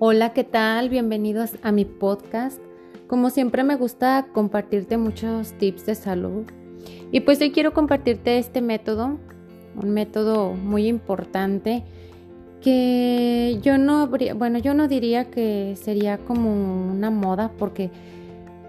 Hola, 0.00 0.32
¿qué 0.32 0.44
tal? 0.44 0.90
Bienvenidos 0.90 1.56
a 1.64 1.72
mi 1.72 1.84
podcast. 1.84 2.60
Como 3.08 3.30
siempre 3.30 3.64
me 3.64 3.74
gusta 3.74 4.28
compartirte 4.32 4.96
muchos 4.96 5.54
tips 5.54 5.86
de 5.86 5.96
salud. 5.96 6.44
Y 7.10 7.18
pues 7.18 7.40
hoy 7.40 7.50
quiero 7.50 7.74
compartirte 7.74 8.38
este 8.38 8.60
método, 8.60 9.18
un 9.74 9.90
método 9.90 10.52
muy 10.52 10.86
importante 10.86 11.82
que 12.60 13.58
yo 13.60 13.76
no, 13.76 14.08
bueno, 14.36 14.60
yo 14.60 14.72
no 14.72 14.86
diría 14.86 15.32
que 15.32 15.74
sería 15.74 16.18
como 16.18 16.52
una 16.92 17.10
moda 17.10 17.50
porque 17.58 17.90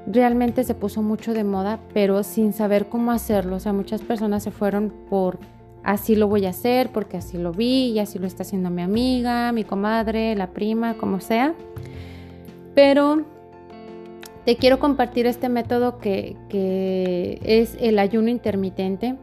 realmente 0.08 0.64
se 0.64 0.74
puso 0.74 1.04
mucho 1.04 1.36
de 1.36 1.44
moda, 1.44 1.80
pero 1.94 2.24
sin 2.24 2.54
saber 2.54 2.90
cómo 2.90 3.12
hacerlo. 3.12 3.58
O 3.58 3.60
sea, 3.60 3.72
muchas 3.72 4.02
personas 4.02 4.42
se 4.42 4.50
fueron 4.50 4.92
por 5.12 5.38
así 5.90 6.16
lo 6.16 6.28
voy 6.28 6.46
a 6.46 6.50
hacer 6.50 6.92
porque 6.92 7.18
así 7.18 7.40
lo 7.40 7.52
vi 7.52 7.88
y 7.88 8.00
así 8.00 8.20
lo 8.20 8.28
está 8.28 8.44
haciendo 8.44 8.70
mi 8.70 8.84
amiga, 8.84 9.52
mi 9.52 9.64
comadre, 9.64 10.36
la 10.36 10.52
prima, 10.52 10.94
como 10.94 11.20
sea. 11.20 11.56
Pero 12.76 13.26
te 14.46 14.56
quiero 14.56 14.78
compartir 14.78 15.26
este 15.26 15.50
método 15.50 15.98
que, 15.98 16.38
es 17.44 17.76
el 17.80 17.98
ayuno 17.98 18.30
intermitente. 18.30 19.16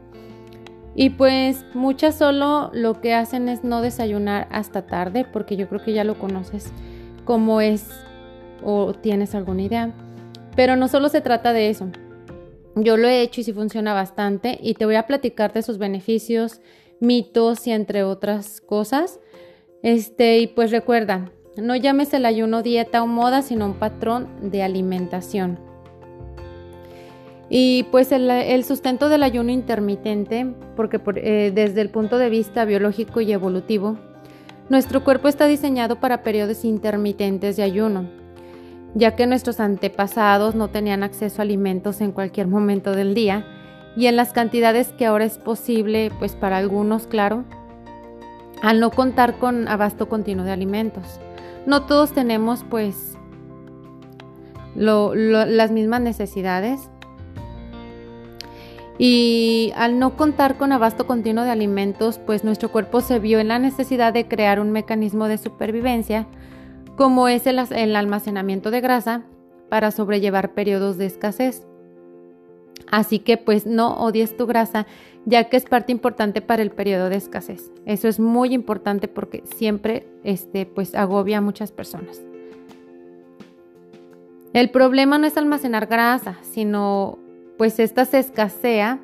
Y 0.93 1.11
pues 1.11 1.63
muchas 1.73 2.15
solo 2.15 2.69
lo 2.73 2.99
que 2.99 3.13
hacen 3.13 3.47
es 3.47 3.63
no 3.63 3.81
desayunar 3.81 4.47
hasta 4.51 4.87
tarde 4.87 5.25
porque 5.31 5.55
yo 5.55 5.69
creo 5.69 5.81
que 5.81 5.93
ya 5.93 6.03
lo 6.03 6.19
conoces 6.19 6.73
cómo 7.23 7.61
es 7.61 7.87
o 8.61 8.93
tienes 8.93 9.35
alguna 9.35 9.61
idea. 9.61 9.91
Pero 10.57 10.75
no 10.75 10.89
solo 10.89 11.07
se 11.07 11.21
trata 11.21 11.53
de 11.53 11.69
eso. 11.69 11.87
Yo 12.83 12.95
lo 12.95 13.07
he 13.07 13.21
hecho 13.21 13.41
y 13.41 13.43
sí 13.43 13.53
funciona 13.53 13.93
bastante 13.93 14.59
y 14.61 14.75
te 14.75 14.85
voy 14.85 14.95
a 14.95 15.07
platicar 15.07 15.51
de 15.51 15.63
sus 15.63 15.79
beneficios, 15.79 16.61
mitos 16.99 17.65
y 17.65 17.71
entre 17.71 18.03
otras 18.03 18.61
cosas. 18.61 19.19
Este, 19.81 20.37
y 20.39 20.47
pues 20.47 20.69
recuerda, 20.69 21.31
no 21.55 21.75
llames 21.75 22.13
el 22.13 22.25
ayuno 22.25 22.61
dieta 22.61 23.01
o 23.01 23.07
moda, 23.07 23.41
sino 23.41 23.65
un 23.65 23.73
patrón 23.73 24.27
de 24.41 24.61
alimentación. 24.61 25.59
Y 27.49 27.83
pues 27.91 28.11
el, 28.11 28.63
sustento 28.63 29.09
del 29.09 29.23
ayuno 29.23 29.51
intermitente, 29.51 30.45
porque 30.75 30.99
eh, 31.15 31.51
desde 31.55 31.81
el 31.81 31.89
punto 31.89 32.17
de 32.17 32.29
vista 32.29 32.65
biológico 32.65 33.21
y 33.21 33.31
evolutivo, 33.31 33.97
nuestro 34.69 35.03
cuerpo 35.03 35.29
está 35.29 35.47
diseñado 35.47 35.99
para 35.99 36.23
periodos 36.23 36.65
intermitentes 36.65 37.55
de 37.55 37.63
ayuno 37.63 38.26
ya 38.95 39.15
que 39.15 39.27
nuestros 39.27 39.59
antepasados 39.59 40.55
no 40.55 40.69
tenían 40.69 41.03
acceso 41.03 41.41
a 41.41 41.43
alimentos 41.43 42.01
en 42.01 42.11
cualquier 42.11 42.47
momento 42.47 42.93
del 42.93 43.13
día 43.13 43.45
y 43.95 44.07
en 44.07 44.15
las 44.15 44.33
cantidades 44.33 44.89
que 44.89 45.05
ahora 45.05 45.25
es 45.25 45.37
posible, 45.37 46.11
pues 46.19 46.35
para 46.35 46.57
algunos, 46.57 47.07
claro, 47.07 47.43
al 48.61 48.79
no 48.79 48.91
contar 48.91 49.37
con 49.37 49.67
abasto 49.67 50.07
continuo 50.07 50.45
de 50.45 50.51
alimentos. 50.51 51.19
No 51.65 51.83
todos 51.83 52.13
tenemos 52.13 52.63
pues 52.63 53.17
las 54.75 55.71
mismas 55.71 56.01
necesidades 56.01 56.89
y 58.99 59.73
al 59.75 59.99
no 59.99 60.15
contar 60.15 60.57
con 60.57 60.71
abasto 60.71 61.05
continuo 61.05 61.43
de 61.43 61.51
alimentos, 61.51 62.19
pues 62.19 62.43
nuestro 62.43 62.71
cuerpo 62.71 63.01
se 63.01 63.19
vio 63.19 63.39
en 63.39 63.47
la 63.47 63.59
necesidad 63.59 64.13
de 64.13 64.27
crear 64.27 64.59
un 64.59 64.71
mecanismo 64.71 65.27
de 65.27 65.37
supervivencia 65.37 66.25
como 66.97 67.27
es 67.29 67.45
el, 67.45 67.95
almacenamiento 67.95 68.71
de 68.71 68.81
grasa 68.81 69.23
para 69.69 69.91
sobrellevar 69.91 70.53
periodos 70.53 70.97
de 70.97 71.05
escasez. 71.05 71.65
Así 72.89 73.19
que 73.19 73.37
pues 73.37 73.65
no 73.65 73.97
odies 73.97 74.35
tu 74.35 74.47
grasa, 74.47 74.87
ya 75.25 75.45
que 75.45 75.57
es 75.57 75.65
parte 75.65 75.91
importante 75.91 76.41
para 76.41 76.63
el 76.63 76.71
periodo 76.71 77.09
de 77.09 77.17
escasez. 77.17 77.71
Eso 77.85 78.07
es 78.07 78.19
muy 78.19 78.53
importante 78.53 79.07
porque 79.07 79.43
siempre 79.55 80.07
este, 80.23 80.65
pues 80.65 80.95
agobia 80.95 81.37
a 81.37 81.41
muchas 81.41 81.71
personas. 81.71 82.21
El 84.53 84.71
problema 84.71 85.19
no 85.19 85.27
es 85.27 85.37
almacenar 85.37 85.85
grasa, 85.85 86.37
sino 86.41 87.19
pues 87.57 87.79
esta 87.79 88.05
se 88.05 88.19
escasea. 88.19 88.99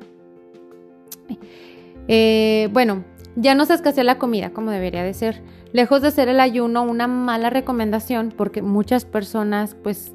Eh, 2.06 2.68
bueno, 2.72 3.02
ya 3.34 3.54
no 3.54 3.64
se 3.64 3.72
escasea 3.72 4.04
la 4.04 4.18
comida 4.18 4.50
como 4.50 4.70
debería 4.70 5.02
de 5.04 5.14
ser. 5.14 5.42
Lejos 5.74 6.02
de 6.02 6.12
ser 6.12 6.28
el 6.28 6.38
ayuno 6.38 6.84
una 6.84 7.08
mala 7.08 7.50
recomendación, 7.50 8.32
porque 8.36 8.62
muchas 8.62 9.04
personas 9.04 9.74
pues 9.74 10.12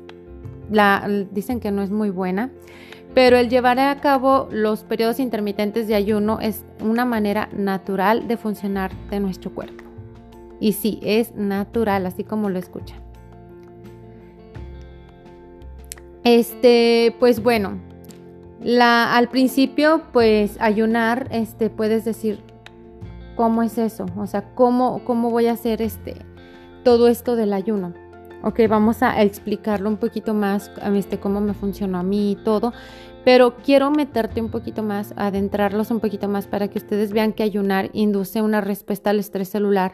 la, 0.71 1.05
dicen 1.31 1.59
que 1.59 1.69
no 1.69 1.81
es 1.81 1.91
muy 1.91 2.11
buena, 2.11 2.49
pero 3.13 3.35
el 3.35 3.49
llevar 3.49 3.77
a 3.77 3.99
cabo 3.99 4.47
los 4.51 4.85
periodos 4.85 5.19
intermitentes 5.19 5.89
de 5.89 5.95
ayuno 5.95 6.39
es 6.39 6.63
una 6.79 7.03
manera 7.03 7.49
natural 7.51 8.29
de 8.29 8.37
funcionar 8.37 8.93
de 9.09 9.19
nuestro 9.19 9.53
cuerpo. 9.53 9.83
Y 10.61 10.71
sí, 10.71 11.01
es 11.03 11.35
natural, 11.35 12.05
así 12.05 12.23
como 12.23 12.49
lo 12.49 12.57
escuchan. 12.57 13.01
Este, 16.23 17.13
pues 17.19 17.43
bueno, 17.43 17.79
la, 18.63 19.13
al 19.13 19.27
principio, 19.27 20.03
pues 20.13 20.55
ayunar, 20.61 21.27
este, 21.31 21.69
puedes 21.69 22.05
decir, 22.05 22.48
¿Cómo 23.39 23.63
es 23.63 23.77
eso? 23.77 24.05
O 24.17 24.27
sea, 24.27 24.53
¿cómo, 24.53 25.01
cómo 25.05 25.29
voy 25.29 25.47
a 25.47 25.53
hacer 25.53 25.81
este, 25.81 26.17
todo 26.83 27.07
esto 27.07 27.37
del 27.37 27.53
ayuno? 27.53 27.93
Ok, 28.43 28.59
vamos 28.67 29.01
a 29.01 29.21
explicarlo 29.21 29.87
un 29.87 29.95
poquito 29.95 30.33
más, 30.33 30.69
este, 30.93 31.21
cómo 31.21 31.39
me 31.39 31.53
funcionó 31.53 31.99
a 31.99 32.03
mí 32.03 32.33
y 32.33 32.35
todo. 32.35 32.73
Pero 33.23 33.55
quiero 33.55 33.91
meterte 33.91 34.41
un 34.41 34.51
poquito 34.51 34.83
más, 34.83 35.13
adentrarlos 35.15 35.89
un 35.89 36.01
poquito 36.01 36.27
más 36.27 36.47
para 36.47 36.67
que 36.67 36.79
ustedes 36.79 37.13
vean 37.13 37.31
que 37.31 37.43
ayunar 37.43 37.89
induce 37.93 38.41
una 38.41 38.59
respuesta 38.59 39.11
al 39.11 39.19
estrés 39.19 39.47
celular, 39.47 39.93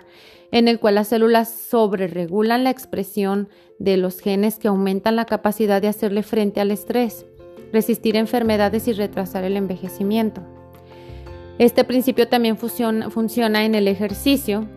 en 0.52 0.68
el 0.68 0.80
cual 0.80 0.96
las 0.96 1.10
células 1.10 1.48
sobreregulan 1.48 2.64
la 2.64 2.72
expresión 2.72 3.48
de 3.78 3.98
los 3.98 4.22
genes 4.22 4.58
que 4.58 4.70
aumentan 4.70 5.16
la 5.16 5.26
capacidad 5.26 5.84
de 5.84 5.90
hacerle 5.90 6.24
frente 6.24 6.62
al 6.62 6.72
estrés, 6.72 7.28
resistir 7.72 8.16
enfermedades 8.16 8.88
y 8.88 8.94
retrasar 8.94 9.44
el 9.44 9.56
envejecimiento. 9.56 10.55
Este 11.58 11.86
principio 11.86 12.28
también 12.28 12.58
funciona, 12.58 13.66
en 13.66 13.76
el 13.76 13.88
ejercicio. 13.88 14.68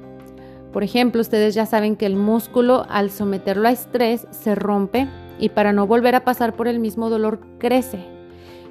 Por 0.73 0.85
ejemplo, 0.85 1.21
ustedes 1.21 1.55
ya 1.55 1.67
saben 1.67 1.97
que 1.97 2.07
el 2.07 2.15
músculo 2.15 2.87
al 2.89 3.11
someterlo 3.11 3.67
a 3.67 3.73
estrés 3.73 4.27
se 4.31 4.55
rompe 4.55 5.09
y 5.41 5.49
para 5.49 5.73
no 5.73 5.87
volver 5.87 6.15
a 6.15 6.25
pasar 6.25 6.55
por 6.55 6.69
el 6.69 6.79
mismo 6.79 7.11
dolor 7.11 7.41
crece. 7.59 7.99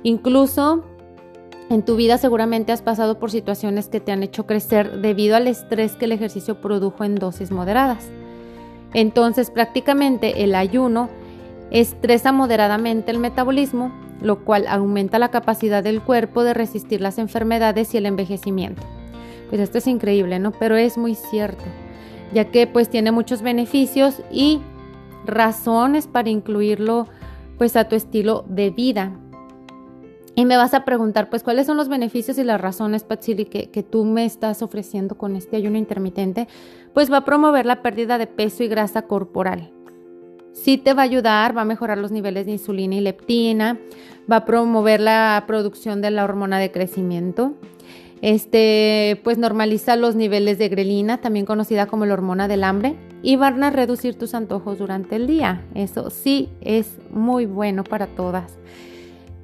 Incluso 0.04 0.86
en 1.70 1.84
tu 1.84 1.98
vida 1.98 2.18
seguramente 2.18 2.72
has 2.72 2.82
pasado 2.82 3.20
por 3.20 3.30
situaciones 3.30 3.90
que 3.90 4.00
te 4.00 4.14
han 4.14 4.24
hecho 4.24 4.46
crecer 4.46 5.02
debido 5.02 5.36
al 5.36 5.48
estrés 5.48 5.96
que 5.96 6.06
el 6.06 6.14
ejercicio 6.14 6.62
produjo 6.62 7.04
en 7.04 7.16
dosis 7.16 7.52
moderadas. 7.52 8.08
Entonces 8.94 9.52
prácticamente 9.52 10.44
el 10.44 10.56
ayuno 10.56 11.10
estresa 11.72 12.32
moderadamente 12.32 13.12
el 13.12 13.20
metabolismo 13.20 13.92
lo 14.22 14.44
cual 14.44 14.66
aumenta 14.68 15.20
la 15.20 15.30
capacidad 15.30 15.84
del 15.84 16.02
cuerpo 16.02 16.44
de 16.44 16.54
resistir 16.54 17.02
las 17.02 17.18
enfermedades 17.18 17.94
y 17.94 17.98
el 17.98 18.06
envejecimiento. 18.06 18.82
Pues 19.50 19.62
esto 19.62 19.78
es 19.78 19.88
increíble, 19.88 20.40
¿no? 20.40 20.52
Pero 20.52 20.76
es 20.76 20.98
muy 20.98 21.16
cierto, 21.16 21.64
ya 22.34 22.46
que 22.46 22.68
pues 22.68 22.90
tiene 22.90 23.12
muchos 23.12 23.42
beneficios 23.42 24.22
y 24.32 24.62
razones 25.26 26.08
para 26.08 26.30
incluirlo 26.30 27.08
pues 27.58 27.76
a 27.76 27.88
tu 27.88 27.96
estilo 27.96 28.46
de 28.48 28.70
vida. 28.70 29.14
Y 30.36 30.46
me 30.46 30.58
vas 30.58 30.76
a 30.76 30.86
preguntar, 30.86 31.32
pues, 31.32 31.42
¿cuáles 31.42 31.66
son 31.66 31.78
los 31.78 31.90
beneficios 31.90 32.38
y 32.38 32.44
las 32.44 32.62
razones, 32.62 33.04
Patsili, 33.04 33.46
que, 33.46 33.72
que 33.72 33.82
tú 33.82 34.06
me 34.06 34.24
estás 34.24 34.62
ofreciendo 34.62 35.18
con 35.18 35.36
este 35.36 35.56
ayuno 35.56 35.80
intermitente? 35.80 36.48
Pues 36.94 37.12
va 37.12 37.18
a 37.18 37.26
promover 37.26 37.66
la 37.66 37.82
pérdida 37.82 38.20
de 38.20 38.28
peso 38.28 38.64
y 38.64 38.68
grasa 38.68 39.02
corporal 39.02 39.72
sí 40.58 40.78
te 40.78 40.94
va 40.94 41.04
a 41.04 41.06
ayudar, 41.06 41.56
va 41.56 41.62
a 41.62 41.66
mejorar 41.66 41.98
los 41.98 42.12
niveles 42.12 42.46
de 42.46 42.54
insulina 42.54 42.96
y 42.96 43.02
leptina, 43.02 43.78
va 44.30 44.38
a 44.38 44.46
promover 44.46 45.00
la 45.00 45.44
producción 45.48 46.02
de 46.02 46.12
la 46.12 46.24
hormona 46.24 46.60
de 46.60 46.72
crecimiento. 46.72 47.54
Este, 48.22 49.22
pues 49.24 49.38
normaliza 49.38 49.96
los 49.96 50.16
niveles 50.16 50.58
de 50.58 50.70
grelina, 50.70 51.20
también 51.20 51.46
conocida 51.46 51.86
como 51.86 52.06
la 52.06 52.16
hormona 52.16 52.48
del 52.48 52.64
hambre, 52.64 52.96
y 53.22 53.36
van 53.36 53.64
a 53.64 53.70
reducir 53.70 54.18
tus 54.18 54.34
antojos 54.34 54.80
durante 54.80 55.16
el 55.16 55.28
día. 55.28 55.64
Eso 55.76 56.10
sí 56.10 56.50
es 56.62 56.98
muy 57.12 57.46
bueno 57.46 57.84
para 57.84 58.08
todas. 58.08 58.58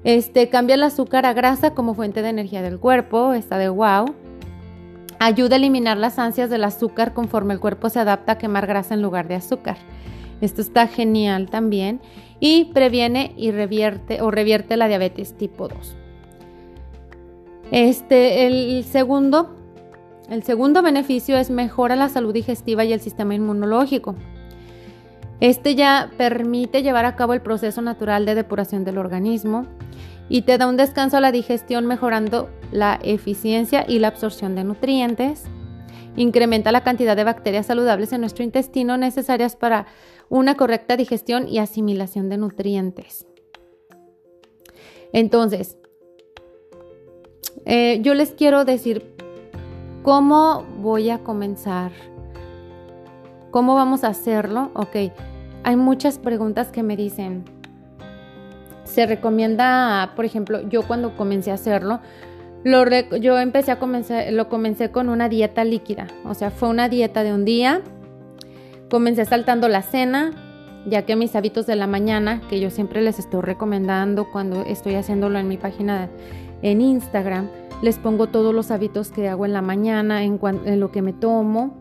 Este, 0.03 0.49
cambia 0.49 0.75
el 0.75 0.83
azúcar 0.83 1.25
a 1.25 1.33
grasa 1.33 1.73
como 1.75 1.93
fuente 1.93 2.21
de 2.21 2.29
energía 2.29 2.61
del 2.61 2.79
cuerpo, 2.79 3.33
está 3.33 3.57
de 3.57 3.69
wow. 3.69 4.13
Ayuda 5.19 5.55
a 5.55 5.57
eliminar 5.57 5.97
las 5.97 6.19
ansias 6.19 6.49
del 6.49 6.63
azúcar 6.63 7.13
conforme 7.13 7.53
el 7.53 7.59
cuerpo 7.59 7.89
se 7.89 7.99
adapta 7.99 8.33
a 8.33 8.37
quemar 8.37 8.65
grasa 8.67 8.95
en 8.95 9.01
lugar 9.01 9.27
de 9.27 9.35
azúcar. 9.35 9.77
Esto 10.41 10.61
está 10.61 10.87
genial 10.87 11.49
también 11.49 12.01
y 12.39 12.65
previene 12.73 13.33
y 13.37 13.51
revierte 13.51 14.21
o 14.21 14.31
revierte 14.31 14.77
la 14.77 14.87
diabetes 14.87 15.33
tipo 15.37 15.67
2. 15.67 15.95
Este, 17.71 18.45
el 18.45 18.83
segundo, 18.83 19.55
el 20.29 20.43
segundo 20.43 20.81
beneficio 20.81 21.37
es 21.37 21.49
mejora 21.49 21.95
la 21.95 22.09
salud 22.09 22.33
digestiva 22.33 22.83
y 22.83 22.93
el 22.93 22.99
sistema 22.99 23.33
inmunológico. 23.33 24.15
Este 25.39 25.75
ya 25.75 26.11
permite 26.17 26.83
llevar 26.83 27.05
a 27.05 27.15
cabo 27.15 27.33
el 27.33 27.41
proceso 27.41 27.81
natural 27.81 28.25
de 28.25 28.35
depuración 28.35 28.83
del 28.83 28.97
organismo 28.97 29.65
y 30.29 30.43
te 30.43 30.57
da 30.57 30.67
un 30.67 30.77
descanso 30.77 31.17
a 31.17 31.21
la 31.21 31.31
digestión 31.31 31.85
mejorando 31.85 32.49
la 32.71 32.99
eficiencia 33.03 33.85
y 33.87 33.99
la 33.99 34.09
absorción 34.09 34.55
de 34.55 34.63
nutrientes 34.63 35.43
incrementa 36.15 36.71
la 36.71 36.83
cantidad 36.83 37.15
de 37.15 37.23
bacterias 37.23 37.65
saludables 37.65 38.13
en 38.13 38.21
nuestro 38.21 38.43
intestino 38.43 38.97
necesarias 38.97 39.55
para 39.55 39.87
una 40.29 40.55
correcta 40.55 40.97
digestión 40.97 41.47
y 41.47 41.59
asimilación 41.59 42.29
de 42.29 42.37
nutrientes. 42.37 43.25
Entonces, 45.11 45.77
eh, 47.65 47.99
yo 48.01 48.13
les 48.13 48.31
quiero 48.31 48.65
decir 48.65 49.15
cómo 50.01 50.65
voy 50.79 51.09
a 51.09 51.19
comenzar, 51.19 51.91
cómo 53.51 53.75
vamos 53.75 54.03
a 54.03 54.07
hacerlo. 54.07 54.71
Ok, 54.73 55.11
hay 55.63 55.75
muchas 55.75 56.17
preguntas 56.17 56.69
que 56.69 56.83
me 56.83 56.97
dicen, 56.97 57.45
se 58.83 59.05
recomienda, 59.05 60.13
por 60.15 60.25
ejemplo, 60.25 60.67
yo 60.67 60.83
cuando 60.83 61.15
comencé 61.15 61.51
a 61.51 61.55
hacerlo, 61.55 61.99
lo 62.63 62.85
yo 63.17 63.39
empecé 63.39 63.71
a 63.71 63.79
comenzar, 63.79 64.31
lo 64.31 64.47
comencé 64.49 64.91
con 64.91 65.09
una 65.09 65.29
dieta 65.29 65.63
líquida, 65.63 66.07
o 66.23 66.33
sea, 66.33 66.49
fue 66.51 66.69
una 66.69 66.89
dieta 66.89 67.23
de 67.23 67.33
un 67.33 67.45
día. 67.45 67.81
Comencé 68.89 69.25
saltando 69.25 69.67
la 69.67 69.81
cena, 69.81 70.31
ya 70.85 71.03
que 71.03 71.15
mis 71.15 71.35
hábitos 71.35 71.65
de 71.65 71.75
la 71.75 71.87
mañana, 71.87 72.41
que 72.49 72.59
yo 72.59 72.69
siempre 72.69 73.01
les 73.01 73.17
estoy 73.17 73.41
recomendando 73.41 74.31
cuando 74.31 74.63
estoy 74.65 74.95
haciéndolo 74.95 75.39
en 75.39 75.47
mi 75.47 75.57
página 75.57 76.09
en 76.61 76.79
Instagram, 76.79 77.49
les 77.81 77.97
pongo 77.97 78.27
todos 78.27 78.53
los 78.53 78.71
hábitos 78.71 79.09
que 79.09 79.27
hago 79.27 79.45
en 79.45 79.53
la 79.53 79.61
mañana, 79.61 80.23
en, 80.23 80.39
en 80.65 80.79
lo 80.79 80.91
que 80.91 81.01
me 81.01 81.11
tomo. 81.11 81.75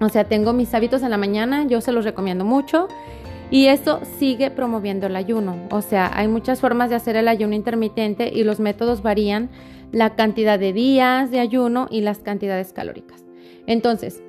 O 0.00 0.08
sea, 0.08 0.24
tengo 0.24 0.52
mis 0.52 0.74
hábitos 0.74 1.02
en 1.02 1.10
la 1.10 1.18
mañana, 1.18 1.64
yo 1.66 1.80
se 1.80 1.92
los 1.92 2.04
recomiendo 2.04 2.44
mucho. 2.44 2.88
Y 3.52 3.66
eso 3.66 4.00
sigue 4.18 4.50
promoviendo 4.50 5.08
el 5.08 5.14
ayuno. 5.14 5.68
O 5.70 5.82
sea, 5.82 6.10
hay 6.14 6.26
muchas 6.26 6.62
formas 6.62 6.88
de 6.88 6.96
hacer 6.96 7.16
el 7.16 7.28
ayuno 7.28 7.54
intermitente 7.54 8.32
y 8.34 8.44
los 8.44 8.60
métodos 8.60 9.02
varían 9.02 9.50
la 9.92 10.16
cantidad 10.16 10.58
de 10.58 10.72
días 10.72 11.30
de 11.30 11.38
ayuno 11.38 11.86
y 11.90 12.00
las 12.00 12.20
cantidades 12.20 12.72
calóricas. 12.72 13.26
Entonces, 13.66 14.22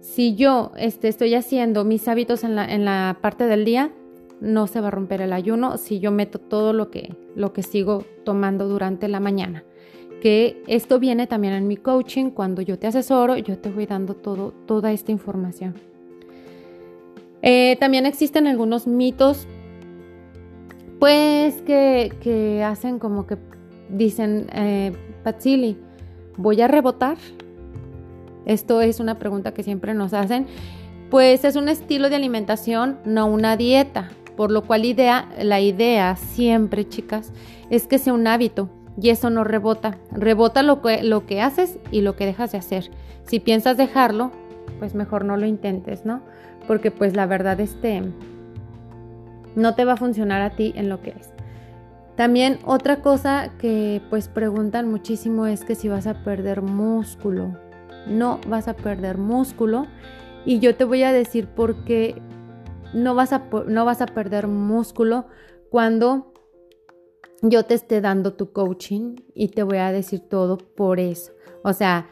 si 0.00 0.34
yo 0.34 0.72
este, 0.76 1.06
estoy 1.06 1.36
haciendo 1.36 1.84
mis 1.84 2.08
hábitos 2.08 2.42
en 2.42 2.56
la, 2.56 3.18
parte 3.22 3.46
del 3.46 3.64
día, 3.64 3.92
no 4.40 4.66
se 4.66 4.80
va 4.80 4.88
a 4.88 4.90
romper 4.90 5.20
el 5.20 5.32
ayuno 5.32 5.76
si 5.76 6.00
yo 6.00 6.10
meto 6.10 6.40
todo 6.40 6.72
lo 6.72 6.90
que, 6.90 7.14
sigo 7.62 8.04
tomando 8.24 8.66
durante 8.66 9.06
la 9.06 9.20
mañana. 9.20 9.62
Que 10.20 10.64
esto 10.66 10.98
viene 10.98 11.28
también 11.28 11.54
en 11.54 11.68
mi 11.68 11.76
coaching, 11.76 12.30
cuando 12.30 12.60
yo 12.60 12.76
te 12.76 12.88
asesoro, 12.88 13.36
yo 13.36 13.56
te 13.56 13.70
voy 13.70 13.86
dando 13.86 14.14
toda 14.16 14.90
esta 14.90 15.12
información. 15.12 15.74
Eh, 17.42 17.76
también 17.78 18.06
existen 18.06 18.46
algunos 18.46 18.86
mitos, 18.86 19.46
pues 20.98 21.54
que, 21.62 22.62
hacen 22.64 22.98
como 22.98 23.26
que 23.26 23.36
dicen, 23.88 24.48
eh, 24.52 24.92
Patsili, 25.22 25.78
¿voy 26.36 26.60
a 26.60 26.68
rebotar? 26.68 27.16
Esto 28.44 28.80
es 28.80 28.98
una 28.98 29.18
pregunta 29.18 29.52
que 29.52 29.62
siempre 29.62 29.94
nos 29.94 30.12
hacen. 30.14 30.46
Pues 31.10 31.44
es 31.44 31.56
un 31.56 31.68
estilo 31.68 32.10
de 32.10 32.16
alimentación, 32.16 32.98
no 33.04 33.26
una 33.26 33.56
dieta, 33.56 34.10
por 34.36 34.50
lo 34.50 34.64
cual 34.64 34.82
la 35.42 35.60
idea 35.60 36.16
siempre, 36.16 36.88
chicas, 36.88 37.32
es 37.70 37.86
que 37.86 37.98
sea 37.98 38.12
un 38.12 38.26
hábito 38.26 38.68
y 39.00 39.10
eso 39.10 39.30
no 39.30 39.44
rebota. 39.44 39.98
Rebota 40.10 40.62
lo 40.62 40.82
que, 40.82 41.02
lo 41.02 41.26
que 41.26 41.40
haces 41.40 41.78
y 41.90 42.02
lo 42.02 42.16
que 42.16 42.26
dejas 42.26 42.52
de 42.52 42.58
hacer. 42.58 42.90
Si 43.24 43.40
piensas 43.40 43.76
dejarlo, 43.76 44.32
pues 44.78 44.94
mejor 44.94 45.24
no 45.24 45.36
lo 45.36 45.46
intentes, 45.46 46.04
¿no? 46.04 46.22
Porque 46.68 46.92
pues 46.92 47.16
la 47.16 47.26
verdad 47.26 47.58
este 47.58 48.02
no 49.56 49.74
te 49.74 49.84
va 49.84 49.94
a 49.94 49.96
funcionar 49.96 50.42
a 50.42 50.50
ti 50.50 50.72
en 50.76 50.88
lo 50.88 51.02
que 51.02 51.10
es. 51.10 51.30
También 52.14 52.58
otra 52.64 53.00
cosa 53.02 53.52
que 53.58 54.02
pues 54.10 54.28
preguntan 54.28 54.88
muchísimo 54.88 55.46
es 55.46 55.64
que 55.64 55.74
si 55.74 55.88
vas 55.88 56.06
a 56.06 56.22
perder 56.22 56.62
músculo. 56.62 57.56
No 58.06 58.38
vas 58.46 58.68
a 58.68 58.74
perder 58.74 59.18
músculo 59.18 59.86
y 60.44 60.60
yo 60.60 60.76
te 60.76 60.84
voy 60.84 61.02
a 61.02 61.12
decir 61.12 61.48
por 61.48 61.84
qué 61.84 62.20
no 62.94 63.14
vas 63.14 63.32
a, 63.32 63.44
no 63.66 63.84
vas 63.84 64.00
a 64.00 64.06
perder 64.06 64.46
músculo 64.46 65.26
cuando 65.70 66.32
yo 67.42 67.64
te 67.64 67.74
esté 67.74 68.00
dando 68.00 68.34
tu 68.34 68.52
coaching 68.52 69.16
y 69.34 69.48
te 69.48 69.62
voy 69.62 69.78
a 69.78 69.92
decir 69.92 70.20
todo 70.20 70.58
por 70.58 71.00
eso. 71.00 71.32
O 71.62 71.72
sea, 71.72 72.08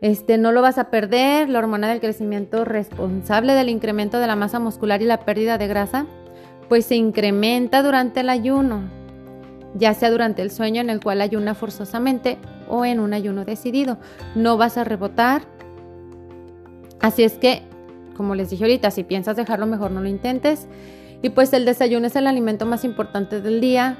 este, 0.00 0.38
no 0.38 0.52
lo 0.52 0.62
vas 0.62 0.78
a 0.78 0.90
perder. 0.90 1.48
La 1.48 1.58
hormona 1.58 1.88
del 1.88 2.00
crecimiento 2.00 2.64
responsable 2.64 3.52
del 3.52 3.68
incremento 3.68 4.18
de 4.18 4.26
la 4.26 4.36
masa 4.36 4.58
muscular 4.58 5.02
y 5.02 5.06
la 5.06 5.24
pérdida 5.24 5.58
de 5.58 5.68
grasa, 5.68 6.06
pues 6.68 6.86
se 6.86 6.96
incrementa 6.96 7.82
durante 7.82 8.20
el 8.20 8.28
ayuno, 8.30 8.82
ya 9.74 9.94
sea 9.94 10.10
durante 10.10 10.42
el 10.42 10.50
sueño 10.50 10.80
en 10.80 10.90
el 10.90 11.00
cual 11.00 11.20
ayuna 11.20 11.54
forzosamente 11.54 12.38
o 12.68 12.84
en 12.84 13.00
un 13.00 13.12
ayuno 13.12 13.44
decidido. 13.44 13.98
No 14.34 14.56
vas 14.56 14.78
a 14.78 14.84
rebotar. 14.84 15.42
Así 17.00 17.24
es 17.24 17.34
que, 17.34 17.62
como 18.16 18.34
les 18.34 18.50
dije 18.50 18.64
ahorita, 18.64 18.90
si 18.90 19.04
piensas 19.04 19.36
dejarlo, 19.36 19.66
mejor 19.66 19.90
no 19.90 20.00
lo 20.00 20.08
intentes. 20.08 20.68
Y 21.22 21.30
pues 21.30 21.52
el 21.52 21.64
desayuno 21.64 22.06
es 22.06 22.16
el 22.16 22.26
alimento 22.26 22.64
más 22.66 22.84
importante 22.84 23.40
del 23.40 23.60
día. 23.60 23.98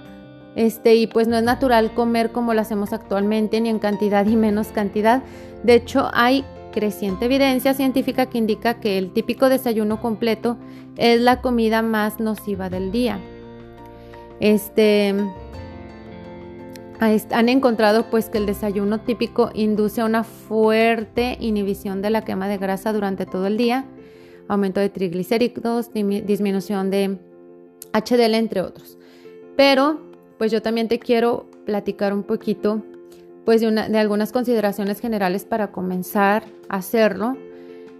Este, 0.56 0.96
y 0.96 1.06
pues 1.06 1.28
no 1.28 1.36
es 1.36 1.42
natural 1.42 1.94
comer 1.94 2.32
como 2.32 2.54
lo 2.54 2.60
hacemos 2.60 2.92
actualmente, 2.92 3.60
ni 3.60 3.68
en 3.68 3.78
cantidad 3.78 4.26
y 4.26 4.36
menos 4.36 4.68
cantidad. 4.68 5.22
De 5.62 5.74
hecho, 5.74 6.10
hay 6.12 6.44
creciente 6.72 7.26
evidencia 7.26 7.74
científica 7.74 8.26
que 8.26 8.38
indica 8.38 8.80
que 8.80 8.98
el 8.98 9.12
típico 9.12 9.48
desayuno 9.48 10.00
completo 10.00 10.56
es 10.96 11.20
la 11.20 11.40
comida 11.40 11.82
más 11.82 12.20
nociva 12.20 12.68
del 12.68 12.90
día. 12.90 13.18
Este, 14.40 15.14
han 17.00 17.48
encontrado 17.48 18.10
pues 18.10 18.28
que 18.28 18.38
el 18.38 18.46
desayuno 18.46 19.00
típico 19.00 19.50
induce 19.54 20.02
una 20.02 20.24
fuerte 20.24 21.36
inhibición 21.40 22.02
de 22.02 22.10
la 22.10 22.22
quema 22.22 22.48
de 22.48 22.58
grasa 22.58 22.92
durante 22.92 23.26
todo 23.26 23.46
el 23.46 23.56
día, 23.56 23.86
aumento 24.48 24.80
de 24.80 24.90
triglicéridos, 24.90 25.92
disminución 25.92 26.90
de 26.90 27.18
HDL 27.92 28.34
entre 28.34 28.60
otros. 28.60 28.98
Pero 29.56 30.09
pues 30.40 30.50
yo 30.50 30.62
también 30.62 30.88
te 30.88 30.98
quiero 30.98 31.44
platicar 31.66 32.14
un 32.14 32.22
poquito 32.22 32.82
pues 33.44 33.60
de, 33.60 33.98
algunas 33.98 34.32
consideraciones 34.32 34.98
generales 34.98 35.44
para 35.44 35.70
comenzar 35.70 36.44
a 36.70 36.76
hacerlo. 36.76 37.36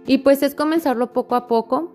Y 0.07 0.17
pues 0.17 0.41
es 0.41 0.55
comenzarlo 0.55 1.13
poco 1.13 1.35
a 1.35 1.45
poco. 1.45 1.93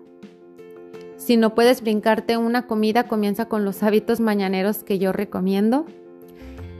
Si 1.17 1.35
no 1.35 1.53
puedes 1.53 1.81
brincarte 1.81 2.37
una 2.37 2.65
comida, 2.65 3.09
comienza 3.09 3.49
con 3.49 3.65
los 3.65 3.83
hábitos 3.83 4.21
mañaneros 4.21 4.85
que 4.85 4.99
yo 4.99 5.11
recomiendo. 5.11 5.85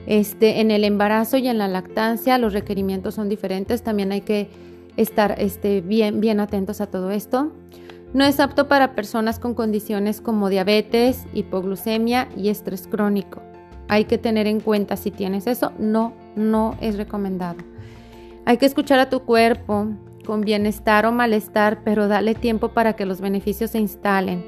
Este, 0.05 0.61
en 0.61 0.71
el 0.71 0.85
embarazo 0.85 1.35
y 1.35 1.49
en 1.49 1.57
la 1.57 1.67
lactancia 1.67 2.37
los 2.37 2.53
requerimientos 2.53 3.15
son 3.15 3.27
diferentes, 3.27 3.83
también 3.83 4.13
hay 4.13 4.21
que 4.21 4.47
estar 4.95 5.35
este, 5.39 5.81
bien, 5.81 6.21
bien 6.21 6.39
atentos 6.39 6.80
a 6.80 6.87
todo 6.87 7.11
esto. 7.11 7.51
No 8.13 8.23
es 8.23 8.39
apto 8.39 8.69
para 8.69 8.95
personas 8.95 9.39
con 9.39 9.56
condiciones 9.56 10.21
como 10.21 10.47
diabetes, 10.47 11.25
hipoglucemia 11.33 12.30
y 12.37 12.47
estrés 12.47 12.87
crónico 12.87 13.42
hay 13.87 14.06
que 14.06 14.17
tener 14.17 14.47
en 14.47 14.59
cuenta 14.59 14.97
si 14.97 15.11
tienes 15.11 15.47
eso, 15.47 15.71
no, 15.79 16.13
no 16.35 16.75
es 16.81 16.97
recomendado. 16.97 17.57
Hay 18.45 18.57
que 18.57 18.65
escuchar 18.65 18.99
a 18.99 19.09
tu 19.09 19.21
cuerpo 19.21 19.87
con 20.25 20.41
bienestar 20.41 21.06
o 21.06 21.11
malestar, 21.11 21.79
pero 21.83 22.07
dale 22.07 22.35
tiempo 22.35 22.69
para 22.69 22.94
que 22.94 23.06
los 23.06 23.21
beneficios 23.21 23.71
se 23.71 23.79
instalen. 23.79 24.45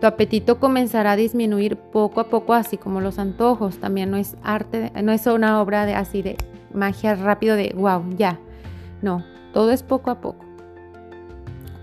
Tu 0.00 0.06
apetito 0.06 0.60
comenzará 0.60 1.12
a 1.12 1.16
disminuir 1.16 1.76
poco 1.76 2.20
a 2.20 2.28
poco, 2.28 2.54
así 2.54 2.76
como 2.76 3.00
los 3.00 3.18
antojos. 3.18 3.78
También 3.78 4.10
no 4.10 4.16
es 4.16 4.36
arte, 4.42 4.92
no 5.02 5.12
es 5.12 5.26
una 5.26 5.60
obra 5.60 5.86
de 5.86 5.94
así 5.94 6.22
de 6.22 6.36
magia 6.72 7.14
rápido 7.14 7.56
de 7.56 7.74
wow, 7.76 8.04
ya. 8.16 8.38
No, 9.02 9.24
todo 9.52 9.72
es 9.72 9.82
poco 9.82 10.10
a 10.10 10.20
poco. 10.20 10.44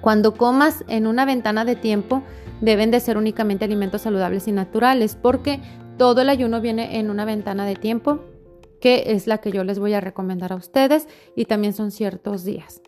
Cuando 0.01 0.35
comas 0.35 0.85
en 0.87 1.07
una 1.07 1.25
ventana 1.25 1.65
de 1.65 1.75
tiempo, 1.75 2.23
deben 2.61 2.91
de 2.91 2.99
ser 2.99 3.17
únicamente 3.17 3.65
alimentos 3.65 4.03
saludables 4.03 4.47
y 4.47 4.51
naturales, 4.51 5.17
porque 5.19 5.59
todo 5.97 6.21
el 6.21 6.29
ayuno 6.29 6.61
viene 6.61 6.99
en 6.99 7.09
una 7.09 7.25
ventana 7.25 7.65
de 7.65 7.75
tiempo, 7.75 8.19
que 8.81 9.03
es 9.07 9.27
la 9.27 9.39
que 9.39 9.51
yo 9.51 9.63
les 9.63 9.79
voy 9.79 9.93
a 9.93 10.01
recomendar 10.01 10.51
a 10.51 10.57
ustedes 10.57 11.07
y 11.35 11.45
también 11.45 11.73
son 11.73 11.91
ciertos 11.91 12.43
días. 12.43 12.81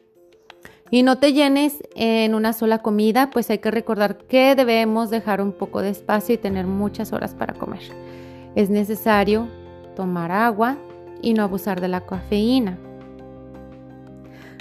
Y 0.90 1.04
no 1.04 1.18
te 1.18 1.34
llenes 1.34 1.84
en 1.96 2.34
una 2.34 2.54
sola 2.54 2.80
comida, 2.80 3.30
pues 3.30 3.50
hay 3.50 3.58
que 3.58 3.72
recordar 3.72 4.18
que 4.18 4.56
debemos 4.56 5.10
dejar 5.10 5.42
un 5.42 5.52
poco 5.52 5.82
de 5.82 5.90
espacio 5.90 6.36
y 6.36 6.38
tener 6.38 6.66
muchas 6.66 7.12
horas 7.12 7.34
para 7.34 7.54
comer. 7.54 7.82
Es 8.56 8.70
necesario 8.70 9.48
tomar 9.96 10.32
agua 10.32 10.78
y 11.22 11.34
no 11.34 11.44
abusar 11.44 11.82
de 11.82 11.90
la 11.90 12.06
cafeína. 12.06 12.78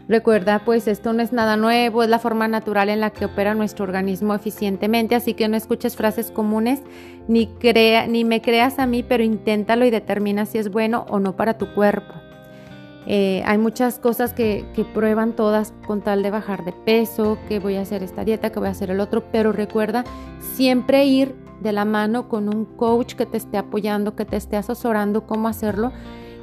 Recuerda, 0.08 0.60
pues 0.64 0.86
esto 0.86 1.12
no 1.12 1.22
es 1.22 1.32
nada 1.32 1.56
nuevo, 1.56 2.04
es 2.04 2.08
la 2.08 2.20
forma 2.20 2.46
natural 2.46 2.88
en 2.90 3.00
la 3.00 3.10
que 3.10 3.24
opera 3.24 3.54
nuestro 3.54 3.84
organismo 3.84 4.34
eficientemente, 4.34 5.16
así 5.16 5.34
que 5.34 5.48
no 5.48 5.56
escuches 5.56 5.96
frases 5.96 6.30
comunes 6.30 6.80
ni, 7.26 7.48
crea, 7.48 8.06
ni 8.06 8.24
me 8.24 8.40
creas 8.40 8.78
a 8.78 8.86
mí, 8.86 9.02
pero 9.02 9.24
inténtalo 9.24 9.84
y 9.84 9.90
determina 9.90 10.46
si 10.46 10.58
es 10.58 10.70
bueno 10.70 11.06
o 11.08 11.18
no 11.18 11.34
para 11.34 11.58
tu 11.58 11.74
cuerpo. 11.74 12.14
Eh, 13.08 13.42
hay 13.46 13.58
muchas 13.58 13.98
cosas 13.98 14.32
que, 14.32 14.64
que, 14.74 14.84
prueban 14.84 15.34
todas 15.34 15.72
con 15.86 16.02
tal 16.02 16.22
de 16.22 16.30
bajar 16.30 16.64
de 16.64 16.72
peso, 16.72 17.38
que 17.48 17.60
voy 17.60 17.76
a 17.76 17.82
hacer 17.82 18.02
esta 18.02 18.24
dieta, 18.24 18.50
que 18.50 18.58
voy 18.58 18.68
a 18.68 18.72
hacer 18.72 18.90
el 18.90 19.00
otro, 19.00 19.24
pero 19.30 19.52
recuerda 19.52 20.04
siempre 20.54 21.04
ir 21.04 21.34
de 21.60 21.72
la 21.72 21.84
mano 21.84 22.28
con 22.28 22.48
un 22.48 22.64
coach 22.64 23.14
que 23.14 23.26
te 23.26 23.36
esté 23.36 23.58
apoyando, 23.58 24.16
que 24.16 24.24
te 24.24 24.36
esté 24.36 24.56
asesorando 24.56 25.26
cómo 25.26 25.48
hacerlo 25.48 25.92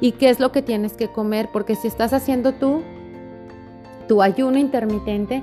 y 0.00 0.12
qué 0.12 0.30
es 0.30 0.40
lo 0.40 0.52
que 0.52 0.62
tienes 0.62 0.94
que 0.94 1.08
comer, 1.08 1.50
porque 1.52 1.76
si 1.76 1.86
estás 1.88 2.12
haciendo 2.12 2.52
tú, 2.52 2.82
tu 4.06 4.22
ayuno 4.22 4.58
intermitente, 4.58 5.42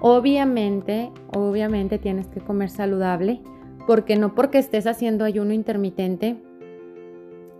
obviamente, 0.00 1.10
obviamente 1.34 1.98
tienes 1.98 2.26
que 2.28 2.40
comer 2.40 2.70
saludable, 2.70 3.40
porque 3.86 4.16
no 4.16 4.34
porque 4.34 4.58
estés 4.58 4.86
haciendo 4.86 5.24
ayuno 5.24 5.52
intermitente, 5.52 6.36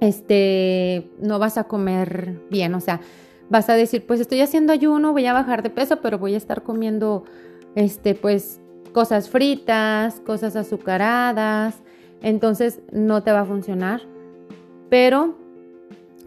este, 0.00 1.10
no 1.20 1.38
vas 1.38 1.58
a 1.58 1.64
comer 1.64 2.40
bien, 2.50 2.74
o 2.74 2.80
sea, 2.80 3.00
vas 3.48 3.68
a 3.68 3.74
decir, 3.74 4.06
pues 4.06 4.20
estoy 4.20 4.40
haciendo 4.40 4.72
ayuno, 4.72 5.12
voy 5.12 5.26
a 5.26 5.32
bajar 5.32 5.62
de 5.62 5.70
peso, 5.70 6.00
pero 6.00 6.18
voy 6.18 6.34
a 6.34 6.38
estar 6.38 6.62
comiendo, 6.62 7.24
este, 7.76 8.14
pues 8.14 8.60
cosas 8.92 9.28
fritas, 9.28 10.20
cosas 10.20 10.56
azucaradas, 10.56 11.82
entonces 12.20 12.80
no 12.92 13.22
te 13.22 13.32
va 13.32 13.40
a 13.40 13.44
funcionar, 13.44 14.02
pero 14.90 15.36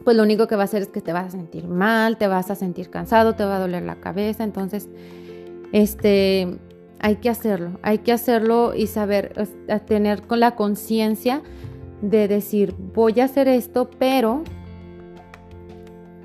pues 0.06 0.16
lo 0.16 0.22
único 0.24 0.48
que 0.48 0.56
va 0.56 0.62
a 0.62 0.66
hacer 0.66 0.84
es 0.84 0.88
que 0.90 1.02
te 1.02 1.12
vas 1.12 1.26
a 1.26 1.32
sentir 1.32 1.68
mal, 1.68 2.18
te 2.18 2.28
vas 2.28 2.52
a 2.52 2.56
sentir 2.56 2.92
cansado, 2.92 3.34
te 3.34 3.44
va 3.44 3.58
a 3.58 3.60
doler 3.60 3.82
la 3.82 3.96
cabeza, 3.96 4.44
entonces, 4.44 4.88
este, 5.72 6.60
hay 7.00 7.16
que 7.16 7.30
hacerlo, 7.30 7.80
hay 7.82 7.98
que 7.98 8.12
hacerlo 8.12 8.76
y 8.76 8.86
saber, 8.86 9.34
tener 9.88 10.22
con 10.22 10.40
la 10.40 10.56
conciencia 10.56 11.42
de 12.04 12.28
decir, 12.28 12.76
voy 12.94 13.20
a 13.20 13.26
hacer 13.26 13.48
esto, 13.48 13.90
pero 13.98 14.44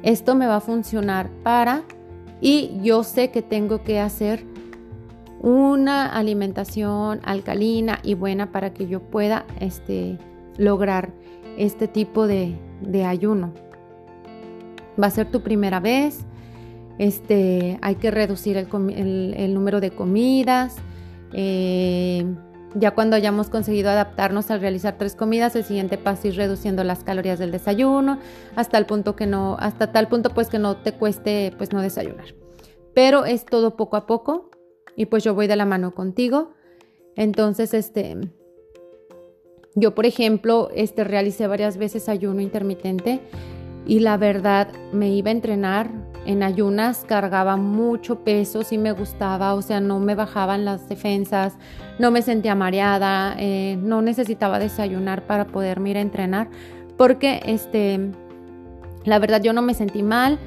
esto 0.02 0.34
me 0.34 0.46
va 0.46 0.56
a 0.56 0.60
funcionar 0.60 1.30
para, 1.42 1.82
y 2.42 2.78
yo 2.82 3.02
sé 3.02 3.30
que 3.30 3.40
tengo 3.40 3.82
que 3.82 3.98
hacer 3.98 4.44
una 5.40 6.06
alimentación 6.06 7.20
alcalina 7.24 7.98
y 8.02 8.12
buena 8.12 8.52
para 8.52 8.74
que 8.74 8.86
yo 8.86 9.00
pueda 9.00 9.46
este, 9.58 10.18
lograr 10.58 11.14
este 11.56 11.88
tipo 11.88 12.26
de, 12.26 12.58
de 12.82 13.06
ayuno 13.06 13.54
va 15.00 15.06
a 15.06 15.10
ser 15.10 15.30
tu 15.30 15.40
primera 15.42 15.80
vez, 15.80 16.24
este, 16.98 17.78
hay 17.80 17.94
que 17.94 18.10
reducir 18.10 18.56
el, 18.58 19.54
número 19.54 19.80
de 19.80 19.90
comidas. 19.90 20.76
Eh, 21.32 22.26
ya 22.74 22.92
cuando 22.92 23.16
hayamos 23.16 23.48
conseguido 23.48 23.90
adaptarnos 23.90 24.50
al 24.50 24.60
realizar 24.60 24.98
tres 24.98 25.16
comidas, 25.16 25.56
el 25.56 25.64
siguiente 25.64 25.98
paso 25.98 26.28
es 26.28 26.34
ir 26.34 26.36
reduciendo 26.36 26.84
las 26.84 27.02
calorías 27.02 27.38
del 27.38 27.50
desayuno 27.50 28.18
hasta 28.54 28.78
el 28.78 28.86
punto 28.86 29.16
que 29.16 29.26
no, 29.26 29.56
hasta 29.58 29.92
tal 29.92 30.08
punto 30.08 30.30
pues 30.30 30.48
que 30.48 30.58
no 30.58 30.76
te 30.76 30.92
cueste 30.92 31.52
pues 31.56 31.72
no 31.72 31.80
desayunar. 31.80 32.34
Pero 32.94 33.24
es 33.24 33.46
todo 33.46 33.76
poco 33.76 33.96
a 33.96 34.06
poco 34.06 34.50
y 34.94 35.06
pues 35.06 35.24
yo 35.24 35.34
voy 35.34 35.46
de 35.46 35.56
la 35.56 35.64
mano 35.64 35.94
contigo. 35.94 36.52
Entonces, 37.16 37.72
este, 37.74 38.16
yo 39.74 39.94
por 39.94 40.06
ejemplo, 40.06 40.68
este 40.74 41.02
realicé 41.04 41.46
varias 41.46 41.76
veces 41.76 42.08
ayuno 42.08 42.40
intermitente 42.40 43.20
y 43.86 44.00
la 44.00 44.16
verdad 44.16 44.68
me 44.92 45.10
iba 45.10 45.28
a 45.28 45.32
entrenar. 45.32 45.90
En 46.26 46.42
ayunas, 46.42 47.04
cargaba 47.08 47.56
mucho 47.56 48.24
peso, 48.24 48.62
sí 48.62 48.76
me 48.76 48.92
gustaba, 48.92 49.54
o 49.54 49.62
sea, 49.62 49.80
no 49.80 49.98
me 50.00 50.14
bajaban 50.14 50.66
las 50.66 50.86
defensas, 50.86 51.56
no 51.98 52.10
me 52.10 52.20
sentía 52.20 52.54
mareada, 52.54 53.34
eh, 53.38 53.78
no 53.82 54.02
necesitaba 54.02 54.58
desayunar 54.58 55.22
para 55.26 55.46
poderme 55.46 55.90
ir 55.90 55.96
a 55.96 56.02
entrenar, 56.02 56.50
porque 56.98 57.40
este, 57.46 58.10
la 59.04 59.18
verdad 59.18 59.42
yo 59.42 59.54
no 59.54 59.62
me 59.62 59.72
sentí 59.72 60.02
mal, 60.02 60.38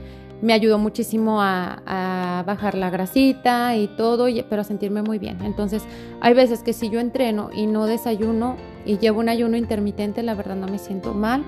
me 0.44 0.52
ayudó 0.52 0.78
muchísimo 0.78 1.42
a, 1.42 2.44
bajar 2.46 2.76
la 2.76 2.90
grasita 2.90 3.78
y 3.78 3.88
todo, 3.88 4.28
pero 4.50 4.62
a 4.62 4.66
sentirme 4.66 5.02
muy 5.02 5.18
bien. 5.18 5.38
Entonces, 5.42 5.84
hay 6.20 6.34
veces 6.34 6.62
que 6.62 6.74
si 6.74 6.90
yo 6.90 7.00
entreno 7.00 7.50
y 7.54 7.66
no 7.66 7.86
desayuno 7.86 8.58
y 8.86 8.98
llevo 8.98 9.22
un 9.22 9.30
ayuno 9.30 9.56
intermitente, 9.56 10.22
la 10.22 10.36
verdad 10.36 10.58
no 10.58 10.68
me 10.68 10.78
siento 10.78 11.14
mal, 11.14 11.44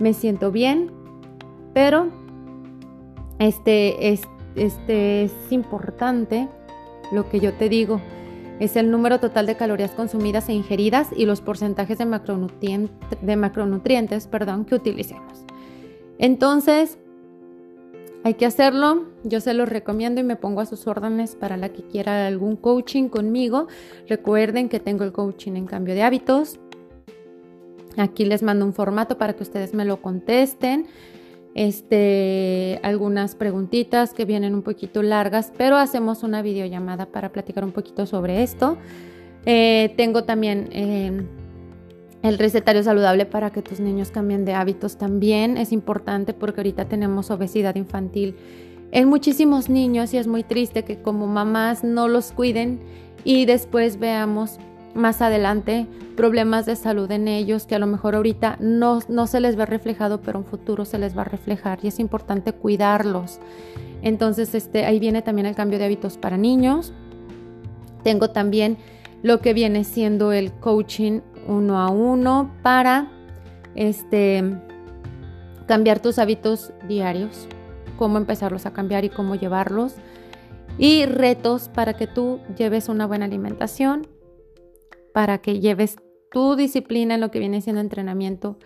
me 0.00 0.12
siento 0.12 0.50
bien, 0.50 0.90
pero 1.74 2.08
este 3.38 4.12
es, 4.12 4.22
este 4.54 5.24
es 5.24 5.32
importante 5.50 6.48
lo 7.12 7.28
que 7.28 7.40
yo 7.40 7.52
te 7.52 7.68
digo. 7.68 8.00
Es 8.60 8.76
el 8.76 8.90
número 8.90 9.18
total 9.18 9.46
de 9.46 9.56
calorías 9.56 9.90
consumidas 9.90 10.48
e 10.48 10.52
ingeridas 10.52 11.08
y 11.14 11.26
los 11.26 11.40
porcentajes 11.40 11.98
de, 11.98 12.06
macronutrientes, 12.06 12.96
de 13.20 13.36
macronutrientes 13.36 14.28
perdón, 14.28 14.64
que 14.64 14.76
utilicemos. 14.76 15.44
Entonces, 16.18 16.96
hay 18.22 18.34
que 18.34 18.46
hacerlo. 18.46 19.06
Yo 19.24 19.40
se 19.40 19.52
los 19.52 19.68
recomiendo 19.68 20.20
y 20.20 20.24
me 20.24 20.36
pongo 20.36 20.60
a 20.60 20.66
sus 20.66 20.86
órdenes 20.86 21.34
para 21.34 21.56
la 21.56 21.70
que 21.70 21.82
quiera 21.82 22.28
algún 22.28 22.56
coaching 22.56 23.08
conmigo. 23.08 23.66
Recuerden 24.08 24.68
que 24.68 24.78
tengo 24.78 25.02
el 25.02 25.12
coaching 25.12 25.56
en 25.56 25.66
cambio 25.66 25.94
de 25.94 26.04
hábitos. 26.04 26.60
Aquí 27.96 28.24
les 28.24 28.42
mando 28.42 28.64
un 28.64 28.72
formato 28.72 29.18
para 29.18 29.34
que 29.34 29.42
ustedes 29.42 29.74
me 29.74 29.84
lo 29.84 30.00
contesten 30.00 30.86
este, 31.54 32.80
algunas 32.82 33.36
preguntitas 33.36 34.12
que 34.12 34.24
vienen 34.24 34.54
un 34.54 34.62
poquito 34.62 35.02
largas, 35.02 35.52
pero 35.56 35.76
hacemos 35.76 36.22
una 36.22 36.42
videollamada 36.42 37.06
para 37.06 37.30
platicar 37.30 37.64
un 37.64 37.72
poquito 37.72 38.06
sobre 38.06 38.42
esto. 38.42 38.76
Eh, 39.46 39.94
tengo 39.96 40.24
también 40.24 40.68
eh, 40.72 41.26
el 42.22 42.38
recetario 42.38 42.82
saludable 42.82 43.26
para 43.26 43.50
que 43.50 43.62
tus 43.62 43.78
niños 43.78 44.10
cambien 44.10 44.44
de 44.44 44.54
hábitos 44.54 44.96
también. 44.96 45.56
Es 45.56 45.72
importante 45.72 46.34
porque 46.34 46.60
ahorita 46.60 46.86
tenemos 46.86 47.30
obesidad 47.30 47.76
infantil 47.76 48.36
en 48.90 49.08
muchísimos 49.08 49.68
niños 49.68 50.14
y 50.14 50.18
es 50.18 50.26
muy 50.26 50.42
triste 50.42 50.84
que 50.84 51.02
como 51.02 51.26
mamás 51.26 51.84
no 51.84 52.08
los 52.08 52.32
cuiden 52.32 52.80
y 53.24 53.44
después 53.44 53.98
veamos 53.98 54.58
más 54.94 55.20
adelante 55.22 55.86
problemas 56.16 56.66
de 56.66 56.76
salud 56.76 57.10
en 57.10 57.28
ellos 57.28 57.66
que 57.66 57.74
a 57.74 57.78
lo 57.78 57.86
mejor 57.86 58.14
ahorita 58.14 58.56
no, 58.60 59.00
no 59.08 59.26
se 59.26 59.40
les 59.40 59.56
ve 59.56 59.66
reflejado, 59.66 60.20
pero 60.20 60.38
en 60.38 60.44
futuro 60.44 60.84
se 60.84 60.98
les 60.98 61.16
va 61.16 61.22
a 61.22 61.26
reflejar 61.26 61.80
y 61.82 61.88
es 61.88 61.98
importante 61.98 62.52
cuidarlos. 62.52 63.40
Entonces, 64.02 64.54
este, 64.54 64.84
ahí 64.84 65.00
viene 65.00 65.22
también 65.22 65.46
el 65.46 65.54
cambio 65.54 65.78
de 65.78 65.86
hábitos 65.86 66.18
para 66.18 66.36
niños. 66.36 66.92
Tengo 68.02 68.30
también 68.30 68.76
lo 69.22 69.40
que 69.40 69.54
viene 69.54 69.84
siendo 69.84 70.32
el 70.32 70.52
coaching 70.52 71.20
uno 71.48 71.80
a 71.80 71.88
uno 71.88 72.50
para 72.62 73.08
este, 73.74 74.44
cambiar 75.66 76.00
tus 76.00 76.18
hábitos 76.18 76.72
diarios, 76.86 77.48
cómo 77.98 78.18
empezarlos 78.18 78.66
a 78.66 78.72
cambiar 78.72 79.04
y 79.04 79.08
cómo 79.08 79.34
llevarlos. 79.34 79.94
Y 80.76 81.06
retos 81.06 81.68
para 81.68 81.94
que 81.94 82.06
tú 82.06 82.40
lleves 82.58 82.88
una 82.88 83.06
buena 83.06 83.24
alimentación, 83.24 84.06
para 85.14 85.38
que 85.38 85.60
lleves 85.60 85.96
tu 86.32 86.56
disciplina 86.56 87.14
en 87.14 87.20
lo 87.20 87.30
que 87.30 87.38
viene 87.38 87.60
siendo 87.60 87.80
entrenamiento 87.80 88.58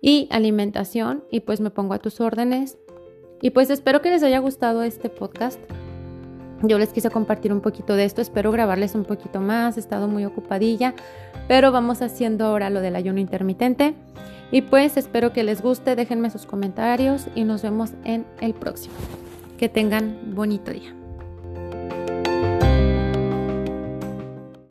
y 0.00 0.28
alimentación 0.30 1.24
y 1.32 1.40
pues 1.40 1.60
me 1.60 1.70
pongo 1.70 1.94
a 1.94 1.98
tus 1.98 2.20
órdenes. 2.20 2.78
Y 3.42 3.50
pues 3.50 3.70
espero 3.70 4.00
que 4.00 4.10
les 4.10 4.22
haya 4.22 4.38
gustado 4.38 4.84
este 4.84 5.10
podcast. 5.10 5.58
Yo 6.62 6.78
les 6.78 6.90
quise 6.90 7.10
compartir 7.10 7.52
un 7.52 7.60
poquito 7.60 7.96
de 7.96 8.04
esto, 8.04 8.22
espero 8.22 8.52
grabarles 8.52 8.94
un 8.94 9.04
poquito 9.04 9.40
más, 9.40 9.76
he 9.76 9.80
estado 9.80 10.06
muy 10.06 10.24
ocupadilla, 10.24 10.94
pero 11.48 11.72
vamos 11.72 12.00
haciendo 12.00 12.46
ahora 12.46 12.70
lo 12.70 12.80
del 12.80 12.94
ayuno 12.94 13.18
intermitente. 13.18 13.94
Y 14.52 14.62
pues 14.62 14.96
espero 14.96 15.32
que 15.32 15.42
les 15.42 15.60
guste, 15.60 15.96
déjenme 15.96 16.30
sus 16.30 16.46
comentarios 16.46 17.26
y 17.34 17.42
nos 17.42 17.62
vemos 17.62 17.94
en 18.04 18.24
el 18.40 18.54
próximo. 18.54 18.94
Que 19.58 19.68
tengan 19.68 20.34
bonito 20.36 20.70
día. 20.70 20.94